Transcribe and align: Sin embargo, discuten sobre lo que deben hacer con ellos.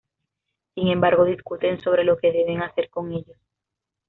Sin 0.73 0.87
embargo, 0.87 1.25
discuten 1.25 1.79
sobre 1.79 2.03
lo 2.03 2.17
que 2.17 2.31
deben 2.31 2.63
hacer 2.63 2.89
con 2.89 3.11
ellos. 3.13 3.37